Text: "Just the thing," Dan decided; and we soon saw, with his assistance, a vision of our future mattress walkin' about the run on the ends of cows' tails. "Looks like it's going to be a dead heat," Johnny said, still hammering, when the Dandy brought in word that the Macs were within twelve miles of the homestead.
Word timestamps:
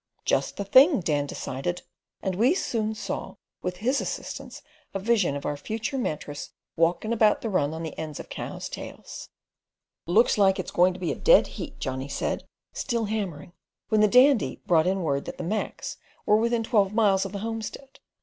"Just 0.25 0.57
the 0.57 0.65
thing," 0.65 1.01
Dan 1.01 1.27
decided; 1.27 1.83
and 2.23 2.33
we 2.33 2.55
soon 2.55 2.95
saw, 2.95 3.35
with 3.61 3.77
his 3.85 4.01
assistance, 4.01 4.63
a 4.95 4.99
vision 4.99 5.35
of 5.35 5.45
our 5.45 5.55
future 5.55 5.99
mattress 5.99 6.49
walkin' 6.75 7.13
about 7.13 7.41
the 7.41 7.51
run 7.51 7.71
on 7.71 7.83
the 7.83 7.95
ends 7.99 8.19
of 8.19 8.27
cows' 8.27 8.67
tails. 8.67 9.29
"Looks 10.07 10.39
like 10.39 10.57
it's 10.57 10.71
going 10.71 10.95
to 10.95 10.99
be 10.99 11.11
a 11.11 11.15
dead 11.15 11.45
heat," 11.45 11.77
Johnny 11.77 12.09
said, 12.09 12.45
still 12.73 13.05
hammering, 13.05 13.53
when 13.89 14.01
the 14.01 14.07
Dandy 14.07 14.59
brought 14.65 14.87
in 14.87 15.03
word 15.03 15.25
that 15.25 15.37
the 15.37 15.43
Macs 15.43 15.97
were 16.25 16.37
within 16.37 16.63
twelve 16.63 16.93
miles 16.95 17.23
of 17.23 17.31
the 17.31 17.37
homestead. 17.45 17.99